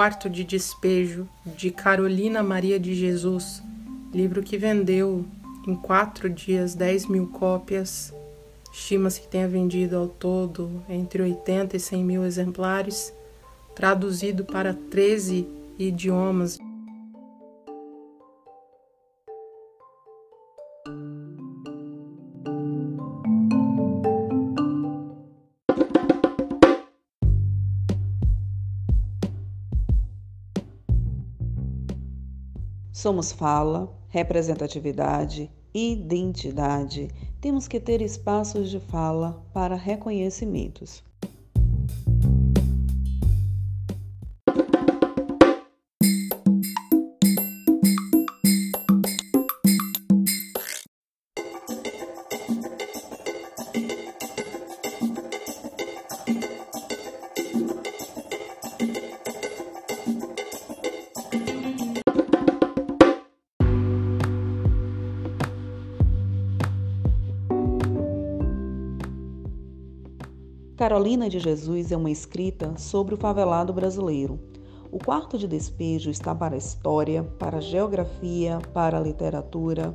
[0.00, 3.62] Quarto de Despejo, de Carolina Maria de Jesus,
[4.14, 5.26] livro que vendeu
[5.68, 8.10] em quatro dias 10 mil cópias.
[8.72, 13.12] Estima-se que tenha vendido ao todo entre 80 e 100 mil exemplares,
[13.76, 15.46] traduzido para 13
[15.78, 16.58] idiomas.
[33.00, 37.08] Somos fala, representatividade, identidade.
[37.40, 41.02] Temos que ter espaços de fala para reconhecimentos.
[70.80, 74.40] Carolina de Jesus é uma escrita sobre o favelado brasileiro.
[74.90, 79.94] O quarto de despejo está para a história, para a geografia, para a literatura.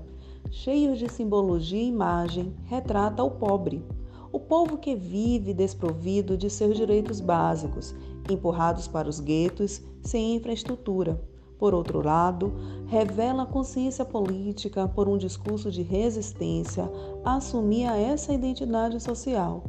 [0.51, 3.83] Cheio de simbologia e imagem, retrata o pobre,
[4.31, 7.95] o povo que vive desprovido de seus direitos básicos,
[8.29, 11.19] empurrados para os guetos sem infraestrutura.
[11.57, 12.53] Por outro lado,
[12.85, 16.87] revela a consciência política por um discurso de resistência
[17.23, 19.63] a assumir essa identidade social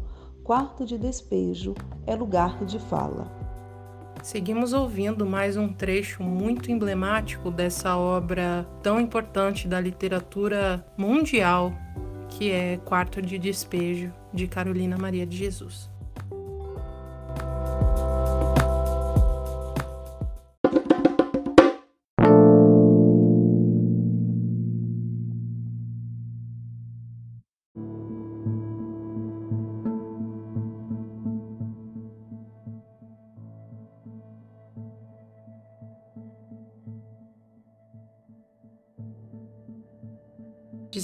[0.47, 1.75] quarto de despejo
[2.07, 3.27] é lugar de fala.
[4.23, 11.73] Seguimos ouvindo mais um trecho muito emblemático dessa obra tão importante da literatura mundial,
[12.29, 15.91] que é Quarto de Despejo, de Carolina Maria de Jesus.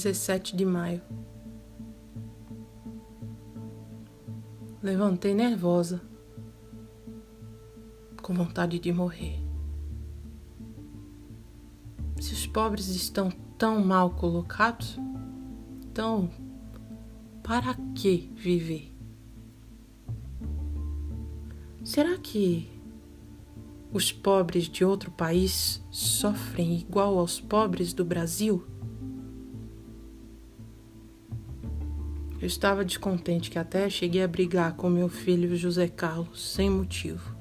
[0.03, 1.01] 17 de maio.
[4.81, 6.01] Levantei nervosa,
[8.21, 9.39] com vontade de morrer.
[12.19, 14.99] Se os pobres estão tão mal colocados,
[15.85, 16.29] então
[17.41, 18.93] para que viver?
[21.81, 22.69] Será que
[23.93, 28.67] os pobres de outro país sofrem igual aos pobres do Brasil?
[32.43, 37.33] Eu estava descontente que até cheguei a brigar com meu filho José Carlos sem motivo.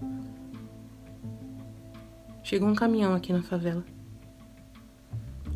[2.44, 3.84] Chegou um caminhão aqui na favela.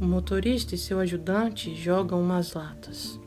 [0.01, 3.21] O motorista e seu ajudante jogam umas latas.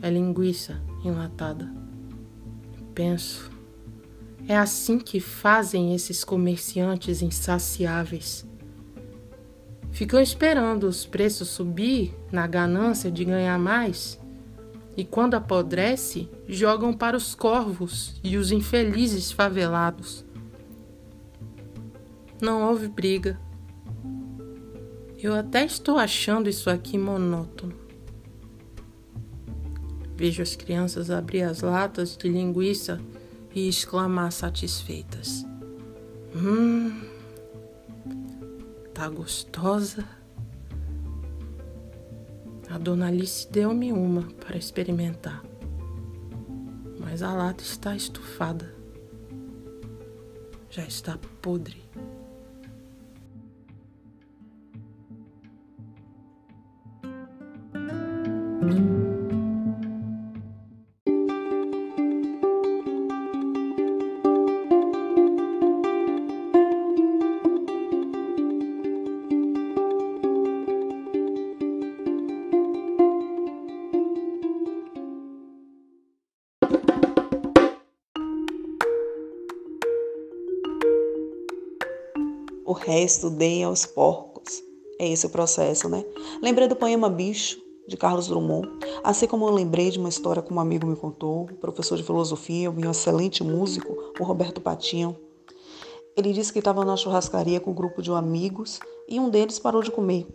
[0.00, 1.70] É linguiça enlatada.
[2.94, 3.50] Penso,
[4.48, 8.48] é assim que fazem esses comerciantes insaciáveis.
[9.90, 14.18] Ficam esperando os preços subir na ganância de ganhar mais
[14.96, 20.24] e quando apodrece, jogam para os corvos e os infelizes favelados.
[22.40, 23.38] Não houve briga.
[25.18, 27.74] Eu até estou achando isso aqui monótono.
[30.16, 32.98] Vejo as crianças abrir as latas de linguiça
[33.54, 35.44] e exclamar satisfeitas:
[36.34, 37.02] Hum,
[38.94, 40.15] tá gostosa.
[42.68, 45.42] A dona Alice deu-me uma para experimentar,
[46.98, 48.74] mas a lata está estufada.
[50.70, 51.86] Já está podre.
[82.66, 84.62] O resto deem aos porcos.
[84.98, 86.04] É esse o processo, né?
[86.42, 88.68] Lembrei do poema Bicho, de Carlos Drummond,
[89.04, 92.70] assim como eu lembrei de uma história que um amigo me contou, professor de filosofia
[92.70, 95.16] um excelente músico, o Roberto Patinho.
[96.16, 99.82] Ele disse que estava na churrascaria com um grupo de amigos e um deles parou
[99.82, 100.26] de comer.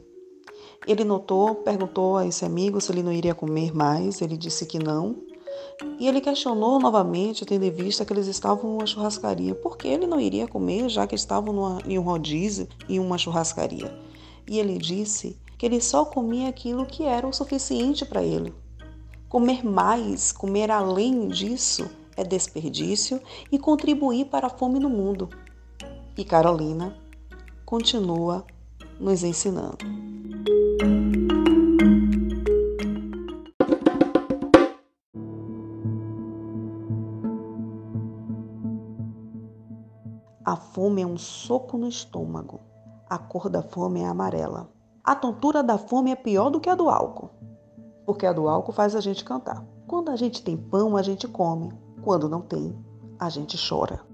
[0.87, 4.79] Ele notou, perguntou a esse amigo se ele não iria comer mais, ele disse que
[4.79, 5.17] não,
[5.99, 9.55] e ele questionou novamente, tendo em vista que eles estavam numa churrascaria.
[9.55, 13.17] Por que ele não iria comer, já que estavam numa, em um rodízio em uma
[13.17, 13.95] churrascaria?
[14.47, 18.53] E ele disse que ele só comia aquilo que era o suficiente para ele.
[19.29, 25.29] Comer mais, comer além disso, é desperdício e contribuir para a fome no mundo.
[26.17, 26.97] E Carolina
[27.65, 28.45] continua
[28.99, 29.77] nos ensinando.
[40.61, 42.61] Fome é um soco no estômago.
[43.09, 44.69] A cor da fome é amarela.
[45.03, 47.29] A tontura da fome é pior do que a do álcool.
[48.05, 49.65] Porque a do álcool faz a gente cantar.
[49.87, 51.73] Quando a gente tem pão, a gente come.
[52.01, 52.73] Quando não tem,
[53.19, 54.10] a gente chora.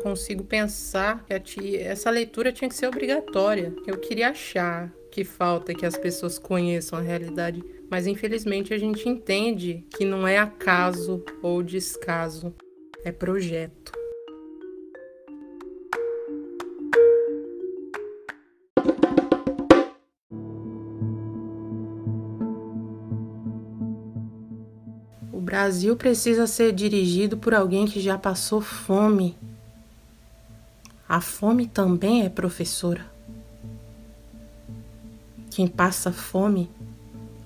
[0.00, 3.74] Consigo pensar que essa leitura tinha que ser obrigatória.
[3.86, 9.08] Eu queria achar que falta que as pessoas conheçam a realidade, mas infelizmente a gente
[9.08, 12.54] entende que não é acaso ou descaso,
[13.04, 13.92] é projeto.
[25.32, 29.36] O Brasil precisa ser dirigido por alguém que já passou fome.
[31.10, 33.04] A fome também é professora.
[35.50, 36.70] Quem passa fome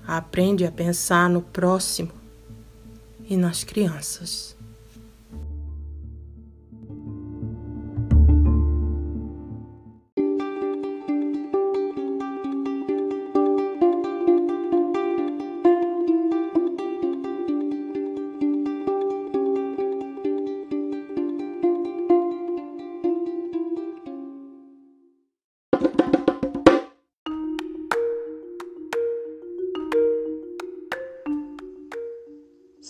[0.06, 2.12] aprende a pensar no próximo
[3.26, 4.54] e nas crianças.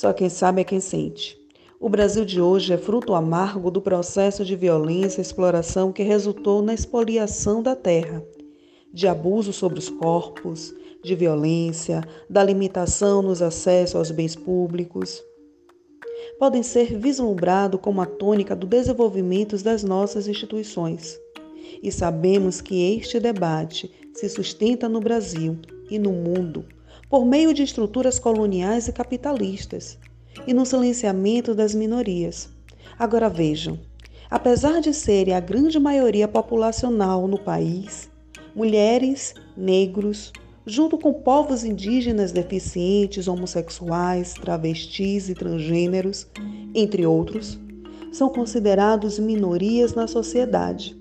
[0.05, 1.35] Só quem sabe é quem sente.
[1.81, 6.61] O Brasil de hoje é fruto amargo do processo de violência e exploração que resultou
[6.61, 8.23] na expoliação da terra,
[8.93, 15.25] de abuso sobre os corpos, de violência, da limitação nos acessos aos bens públicos.
[16.39, 21.19] Podem ser vislumbrados como a tônica do desenvolvimento das nossas instituições.
[21.83, 25.57] E sabemos que este debate se sustenta no Brasil
[25.89, 26.63] e no mundo
[27.15, 29.97] por meio de estruturas coloniais e capitalistas,
[30.49, 32.49] e no silenciamento das minorias.
[32.99, 33.79] Agora vejam,
[34.29, 38.11] apesar de serem a grande maioria populacional no país,
[38.53, 40.33] mulheres, negros,
[40.67, 46.27] junto com povos indígenas deficientes, homossexuais, travestis e transgêneros,
[46.75, 47.61] entre outros,
[48.11, 50.99] são considerados minorias na sociedade.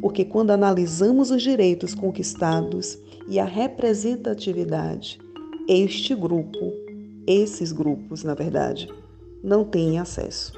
[0.00, 2.98] Porque quando analisamos os direitos conquistados
[3.28, 5.18] e a representatividade.
[5.68, 6.72] Este grupo,
[7.26, 8.88] esses grupos, na verdade,
[9.42, 10.52] não têm acesso.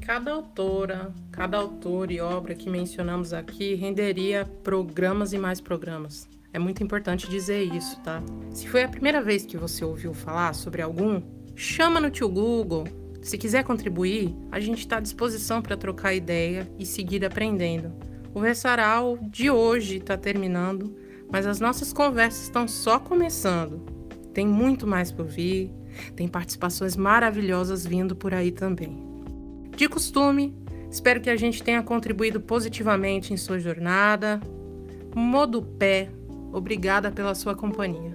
[0.00, 6.28] Cada autora, cada autor e obra que mencionamos aqui renderia programas e mais programas.
[6.52, 8.22] É muito importante dizer isso, tá?
[8.52, 11.20] Se foi a primeira vez que você ouviu falar sobre algum,
[11.54, 12.84] chama no tio Google.
[13.20, 17.92] Se quiser contribuir, a gente está à disposição para trocar ideia e seguir aprendendo.
[18.32, 20.96] O Versaral de hoje está terminando,
[21.30, 23.84] mas as nossas conversas estão só começando.
[24.32, 25.70] Tem muito mais por vir,
[26.16, 28.96] tem participações maravilhosas vindo por aí também.
[29.76, 30.56] De costume,
[30.90, 34.40] espero que a gente tenha contribuído positivamente em sua jornada.
[35.14, 36.10] Modo pé
[36.52, 38.14] Obrigada pela sua companhia.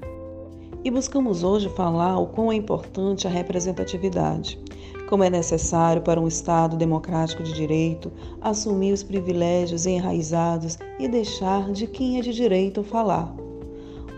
[0.84, 4.60] E buscamos hoje falar o quão é importante a representatividade,
[5.08, 8.12] como é necessário para um Estado democrático de direito
[8.42, 13.34] assumir os privilégios enraizados e deixar de quem é de direito falar.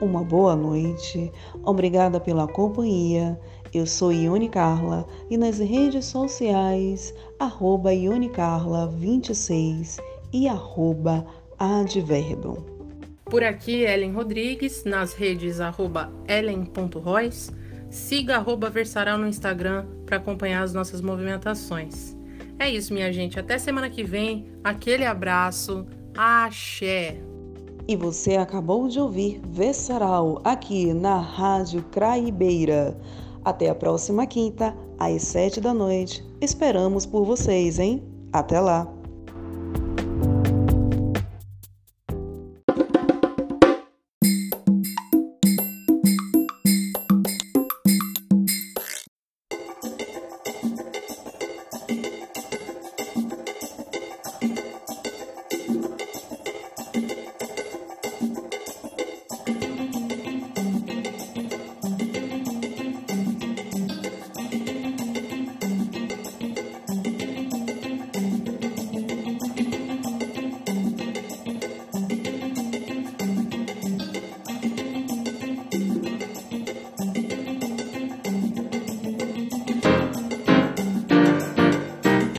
[0.01, 1.31] Uma boa noite,
[1.63, 3.39] obrigada pela companhia.
[3.73, 9.99] Eu sou Ione Carla e nas redes sociais, arroba Carla26
[10.33, 11.23] e arroba
[11.59, 12.74] adverbum.
[13.35, 17.51] Por aqui, Ellen Rodrigues, nas redes arroba ellen.royce.
[17.89, 22.15] Siga arroba Versaral no Instagram para acompanhar as nossas movimentações.
[22.57, 23.37] É isso, minha gente.
[23.37, 24.47] Até semana que vem.
[24.63, 25.85] Aquele abraço.
[26.15, 27.17] Axé!
[27.85, 32.97] E você acabou de ouvir Versaral aqui na Rádio Craibeira.
[33.43, 36.23] Até a próxima quinta, às sete da noite.
[36.39, 38.01] Esperamos por vocês, hein?
[38.31, 38.94] Até lá!